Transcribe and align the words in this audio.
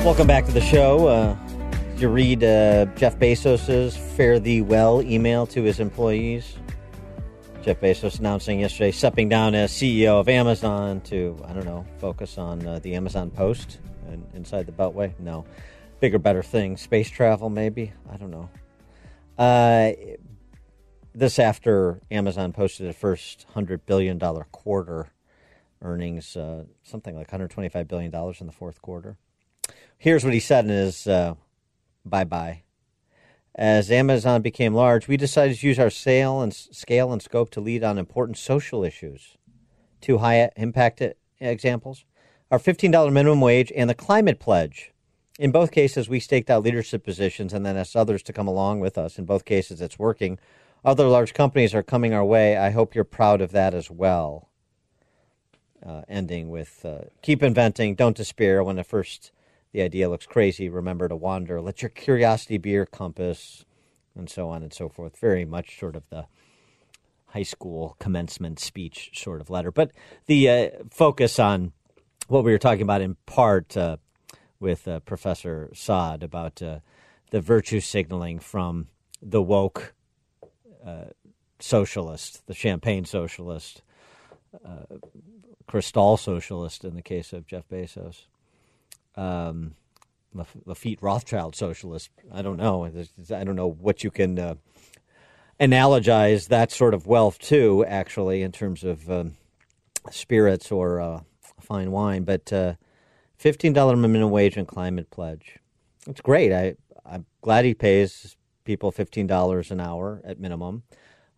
Welcome 0.00 0.26
back 0.26 0.46
to 0.46 0.52
the 0.52 0.62
show. 0.62 1.08
Uh, 1.08 1.36
did 1.90 2.00
you 2.00 2.08
read 2.08 2.42
uh, 2.42 2.86
Jeff 2.96 3.18
Bezos's 3.18 3.94
"Fare 4.16 4.40
Thee 4.40 4.62
Well" 4.62 5.02
email 5.02 5.46
to 5.48 5.62
his 5.62 5.78
employees? 5.78 6.56
Jeff 7.62 7.80
Bezos 7.80 8.18
announcing 8.18 8.60
yesterday 8.60 8.92
stepping 8.92 9.28
down 9.28 9.54
as 9.54 9.70
CEO 9.70 10.18
of 10.18 10.26
Amazon 10.30 11.02
to, 11.02 11.38
I 11.46 11.52
don't 11.52 11.66
know, 11.66 11.84
focus 11.98 12.38
on 12.38 12.66
uh, 12.66 12.78
the 12.78 12.94
Amazon 12.94 13.30
Post 13.30 13.78
and 14.08 14.26
inside 14.32 14.64
the 14.64 14.72
Beltway. 14.72 15.12
No, 15.18 15.44
bigger, 16.00 16.18
better 16.18 16.42
thing. 16.42 16.78
Space 16.78 17.10
travel, 17.10 17.50
maybe. 17.50 17.92
I 18.10 18.16
don't 18.16 18.30
know. 18.30 18.48
Uh, 19.36 19.92
this 21.14 21.38
after 21.38 22.00
Amazon 22.10 22.54
posted 22.54 22.86
its 22.86 22.98
first 22.98 23.44
hundred 23.52 23.84
billion 23.84 24.16
dollar 24.16 24.46
quarter 24.50 25.12
earnings, 25.82 26.38
uh, 26.38 26.64
something 26.82 27.14
like 27.14 27.26
125 27.26 27.86
billion 27.86 28.10
dollars 28.10 28.40
in 28.40 28.46
the 28.46 28.52
fourth 28.52 28.80
quarter. 28.80 29.18
Here's 30.00 30.24
what 30.24 30.32
he 30.32 30.40
said 30.40 30.64
in 30.64 30.70
his 30.70 31.06
uh, 31.06 31.34
bye 32.06 32.24
bye. 32.24 32.62
As 33.54 33.90
Amazon 33.90 34.40
became 34.40 34.72
large, 34.72 35.06
we 35.06 35.18
decided 35.18 35.58
to 35.58 35.66
use 35.66 35.78
our 35.78 35.90
sale 35.90 36.40
and 36.40 36.54
scale 36.54 37.12
and 37.12 37.20
scope 37.20 37.50
to 37.50 37.60
lead 37.60 37.84
on 37.84 37.98
important 37.98 38.38
social 38.38 38.82
issues. 38.82 39.36
Two 40.00 40.16
high 40.16 40.50
impact 40.56 41.02
examples 41.38 42.06
our 42.50 42.58
$15 42.58 43.12
minimum 43.12 43.42
wage 43.42 43.70
and 43.76 43.90
the 43.90 43.94
climate 43.94 44.40
pledge. 44.40 44.94
In 45.38 45.52
both 45.52 45.70
cases, 45.70 46.08
we 46.08 46.18
staked 46.18 46.48
out 46.48 46.62
leadership 46.62 47.04
positions 47.04 47.52
and 47.52 47.66
then 47.66 47.76
asked 47.76 47.94
others 47.94 48.22
to 48.22 48.32
come 48.32 48.48
along 48.48 48.80
with 48.80 48.96
us. 48.96 49.18
In 49.18 49.26
both 49.26 49.44
cases, 49.44 49.82
it's 49.82 49.98
working. 49.98 50.38
Other 50.82 51.08
large 51.08 51.34
companies 51.34 51.74
are 51.74 51.82
coming 51.82 52.14
our 52.14 52.24
way. 52.24 52.56
I 52.56 52.70
hope 52.70 52.94
you're 52.94 53.04
proud 53.04 53.42
of 53.42 53.52
that 53.52 53.74
as 53.74 53.90
well. 53.90 54.48
Uh, 55.84 56.02
ending 56.08 56.48
with 56.48 56.86
uh, 56.86 57.02
keep 57.20 57.42
inventing, 57.42 57.96
don't 57.96 58.16
despair. 58.16 58.64
When 58.64 58.76
the 58.76 58.84
first 58.84 59.30
the 59.72 59.82
idea 59.82 60.08
looks 60.08 60.26
crazy, 60.26 60.68
remember 60.68 61.08
to 61.08 61.16
wander. 61.16 61.60
Let 61.60 61.82
your 61.82 61.90
curiosity 61.90 62.58
be 62.58 62.70
your 62.70 62.86
compass, 62.86 63.64
and 64.16 64.28
so 64.28 64.48
on 64.48 64.62
and 64.62 64.72
so 64.72 64.88
forth. 64.88 65.18
Very 65.18 65.44
much 65.44 65.78
sort 65.78 65.94
of 65.94 66.08
the 66.10 66.26
high 67.26 67.44
school 67.44 67.96
commencement 68.00 68.58
speech 68.58 69.10
sort 69.14 69.40
of 69.40 69.50
letter. 69.50 69.70
But 69.70 69.92
the 70.26 70.48
uh, 70.48 70.68
focus 70.90 71.38
on 71.38 71.72
what 72.26 72.44
we 72.44 72.50
were 72.50 72.58
talking 72.58 72.82
about 72.82 73.00
in 73.00 73.16
part 73.26 73.76
uh, 73.76 73.98
with 74.58 74.88
uh, 74.88 75.00
Professor 75.00 75.70
Saad 75.72 76.22
about 76.22 76.60
uh, 76.60 76.80
the 77.30 77.40
virtue 77.40 77.80
signaling 77.80 78.40
from 78.40 78.88
the 79.22 79.42
woke 79.42 79.94
uh, 80.84 81.04
socialist, 81.60 82.46
the 82.48 82.54
champagne 82.54 83.04
socialist, 83.04 83.82
uh, 84.64 84.96
Cristal 85.68 86.16
socialist 86.16 86.84
in 86.84 86.94
the 86.94 87.02
case 87.02 87.32
of 87.32 87.46
Jeff 87.46 87.68
Bezos 87.68 88.26
um, 89.20 89.74
Lafite 90.34 91.02
Rothschild 91.02 91.54
socialist. 91.54 92.10
I 92.32 92.42
don't 92.42 92.56
know. 92.56 92.86
I 92.86 93.44
don't 93.44 93.56
know 93.56 93.70
what 93.70 94.02
you 94.04 94.10
can 94.10 94.38
uh, 94.38 94.54
analogize 95.60 96.48
that 96.48 96.70
sort 96.70 96.94
of 96.94 97.06
wealth 97.06 97.38
to, 97.40 97.84
actually, 97.84 98.42
in 98.42 98.52
terms 98.52 98.84
of 98.84 99.10
um, 99.10 99.36
spirits 100.10 100.72
or 100.72 101.00
uh, 101.00 101.20
fine 101.60 101.90
wine. 101.90 102.24
But 102.24 102.52
uh, 102.52 102.74
$15 103.42 103.74
minimum 103.98 104.30
wage 104.30 104.56
and 104.56 104.66
climate 104.68 105.10
pledge. 105.10 105.58
It's 106.06 106.20
great. 106.20 106.52
I, 106.52 106.76
I'm 107.04 107.26
glad 107.42 107.64
he 107.64 107.74
pays 107.74 108.36
people 108.64 108.92
$15 108.92 109.70
an 109.70 109.80
hour 109.80 110.22
at 110.24 110.38
minimum. 110.38 110.84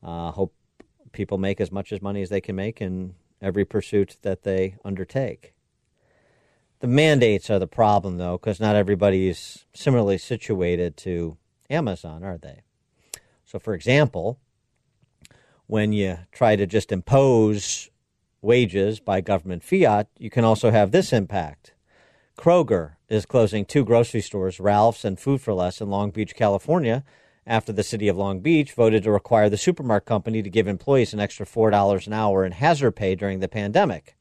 Uh, 0.02 0.30
hope 0.30 0.54
people 1.12 1.38
make 1.38 1.60
as 1.60 1.72
much 1.72 1.92
as 1.92 2.02
money 2.02 2.22
as 2.22 2.28
they 2.28 2.40
can 2.40 2.56
make 2.56 2.80
in 2.80 3.14
every 3.40 3.64
pursuit 3.64 4.18
that 4.22 4.42
they 4.42 4.76
undertake. 4.84 5.54
The 6.82 6.88
mandates 6.88 7.48
are 7.48 7.60
the 7.60 7.68
problem, 7.68 8.16
though, 8.16 8.38
because 8.38 8.58
not 8.58 8.74
everybody 8.74 9.28
is 9.28 9.66
similarly 9.72 10.18
situated 10.18 10.96
to 10.96 11.36
Amazon, 11.70 12.24
are 12.24 12.38
they? 12.38 12.62
So, 13.44 13.60
for 13.60 13.72
example, 13.72 14.40
when 15.68 15.92
you 15.92 16.18
try 16.32 16.56
to 16.56 16.66
just 16.66 16.90
impose 16.90 17.88
wages 18.40 18.98
by 18.98 19.20
government 19.20 19.62
fiat, 19.62 20.08
you 20.18 20.28
can 20.28 20.42
also 20.42 20.72
have 20.72 20.90
this 20.90 21.12
impact. 21.12 21.72
Kroger 22.36 22.96
is 23.08 23.26
closing 23.26 23.64
two 23.64 23.84
grocery 23.84 24.20
stores, 24.20 24.58
Ralph's 24.58 25.04
and 25.04 25.20
Food 25.20 25.40
for 25.40 25.54
Less, 25.54 25.80
in 25.80 25.88
Long 25.88 26.10
Beach, 26.10 26.34
California, 26.34 27.04
after 27.46 27.72
the 27.72 27.84
city 27.84 28.08
of 28.08 28.16
Long 28.16 28.40
Beach 28.40 28.72
voted 28.72 29.04
to 29.04 29.12
require 29.12 29.48
the 29.48 29.56
supermarket 29.56 30.08
company 30.08 30.42
to 30.42 30.50
give 30.50 30.66
employees 30.66 31.14
an 31.14 31.20
extra 31.20 31.46
$4 31.46 32.08
an 32.08 32.12
hour 32.12 32.44
in 32.44 32.50
hazard 32.50 32.96
pay 32.96 33.14
during 33.14 33.38
the 33.38 33.46
pandemic 33.46 34.16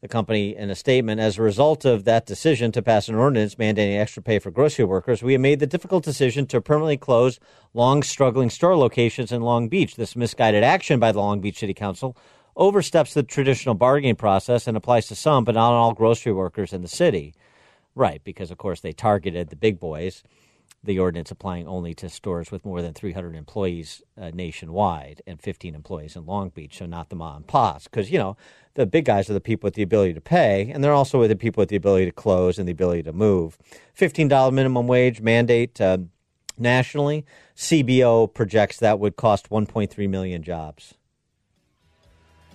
the 0.00 0.08
company 0.08 0.54
in 0.54 0.70
a 0.70 0.74
statement. 0.74 1.20
As 1.20 1.38
a 1.38 1.42
result 1.42 1.84
of 1.84 2.04
that 2.04 2.26
decision 2.26 2.72
to 2.72 2.82
pass 2.82 3.08
an 3.08 3.14
ordinance 3.14 3.56
mandating 3.56 3.98
extra 3.98 4.22
pay 4.22 4.38
for 4.38 4.50
grocery 4.50 4.84
workers 4.84 5.22
we 5.22 5.32
have 5.32 5.40
made 5.40 5.60
the 5.60 5.66
difficult 5.66 6.04
decision 6.04 6.46
to 6.46 6.60
permanently 6.60 6.96
close 6.96 7.40
long 7.74 8.02
struggling 8.02 8.50
store 8.50 8.76
locations 8.76 9.32
in 9.32 9.42
long 9.42 9.68
beach. 9.68 9.96
This 9.96 10.16
misguided 10.16 10.62
action 10.62 11.00
by 11.00 11.12
the 11.12 11.18
long 11.18 11.40
beach 11.40 11.58
city 11.58 11.74
council 11.74 12.16
oversteps 12.56 13.14
the 13.14 13.22
traditional 13.22 13.74
bargaining 13.74 14.16
process 14.16 14.66
and 14.66 14.76
applies 14.76 15.06
to 15.06 15.14
some 15.14 15.44
but 15.44 15.54
not 15.54 15.72
all 15.72 15.94
grocery 15.94 16.32
workers 16.32 16.72
in 16.72 16.82
the 16.82 16.88
city. 16.88 17.34
Right 17.94 18.22
because 18.22 18.50
of 18.50 18.58
course 18.58 18.80
they 18.80 18.92
targeted 18.92 19.50
the 19.50 19.56
big 19.56 19.80
boys 19.80 20.22
the 20.82 20.98
ordinance 20.98 21.30
applying 21.30 21.66
only 21.66 21.92
to 21.94 22.08
stores 22.08 22.50
with 22.50 22.64
more 22.64 22.80
than 22.80 22.94
300 22.94 23.34
employees 23.34 24.02
uh, 24.20 24.30
nationwide 24.32 25.20
and 25.26 25.40
15 25.40 25.74
employees 25.74 26.14
in 26.14 26.24
Long 26.24 26.50
Beach, 26.50 26.78
so 26.78 26.86
not 26.86 27.08
the 27.10 27.16
mom 27.16 27.36
and 27.36 27.46
pops. 27.46 27.84
Because, 27.84 28.10
you 28.10 28.18
know, 28.18 28.36
the 28.74 28.86
big 28.86 29.04
guys 29.04 29.28
are 29.28 29.34
the 29.34 29.40
people 29.40 29.66
with 29.66 29.74
the 29.74 29.82
ability 29.82 30.14
to 30.14 30.20
pay, 30.20 30.70
and 30.70 30.82
they're 30.82 30.92
also 30.92 31.26
the 31.26 31.34
people 31.34 31.60
with 31.60 31.68
the 31.68 31.76
ability 31.76 32.06
to 32.06 32.12
close 32.12 32.58
and 32.58 32.68
the 32.68 32.72
ability 32.72 33.02
to 33.02 33.12
move. 33.12 33.58
$15 33.98 34.52
minimum 34.52 34.86
wage 34.86 35.20
mandate 35.20 35.80
uh, 35.80 35.98
nationally, 36.56 37.24
CBO 37.56 38.32
projects 38.32 38.78
that 38.78 39.00
would 39.00 39.16
cost 39.16 39.50
1.3 39.50 40.08
million 40.08 40.42
jobs. 40.42 40.94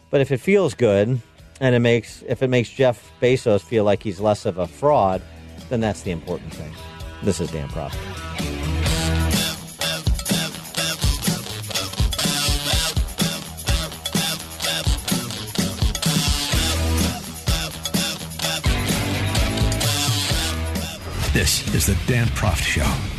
But 0.09 0.21
if 0.21 0.31
it 0.31 0.37
feels 0.37 0.75
good, 0.75 1.21
and 1.59 1.75
it 1.75 1.79
makes 1.79 2.23
if 2.27 2.43
it 2.43 2.49
makes 2.49 2.69
Jeff 2.69 3.11
Bezos 3.21 3.61
feel 3.61 3.83
like 3.83 4.03
he's 4.03 4.19
less 4.19 4.45
of 4.45 4.57
a 4.57 4.67
fraud, 4.67 5.21
then 5.69 5.79
that's 5.79 6.01
the 6.01 6.11
important 6.11 6.53
thing. 6.53 6.73
This 7.23 7.39
is 7.39 7.51
Dan 7.51 7.69
Proft. 7.69 7.93
This 21.33 21.73
is 21.73 21.85
the 21.85 21.97
Dan 22.07 22.27
Proft 22.27 22.61
Show. 22.61 23.12